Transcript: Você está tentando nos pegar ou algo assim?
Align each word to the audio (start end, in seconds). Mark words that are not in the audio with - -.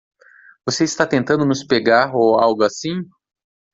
Você 0.65 0.83
está 0.83 1.05
tentando 1.05 1.45
nos 1.45 1.63
pegar 1.63 2.15
ou 2.15 2.39
algo 2.39 2.63
assim? 2.63 3.07